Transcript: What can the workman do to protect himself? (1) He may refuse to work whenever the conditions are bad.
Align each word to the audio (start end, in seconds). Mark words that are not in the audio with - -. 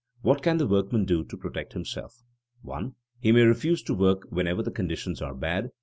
What 0.23 0.41
can 0.41 0.57
the 0.57 0.65
workman 0.65 1.05
do 1.05 1.23
to 1.25 1.37
protect 1.37 1.73
himself? 1.73 2.23
(1) 2.63 2.95
He 3.19 3.31
may 3.31 3.41
refuse 3.43 3.83
to 3.83 3.93
work 3.93 4.23
whenever 4.31 4.63
the 4.63 4.71
conditions 4.71 5.21
are 5.21 5.35
bad. 5.35 5.69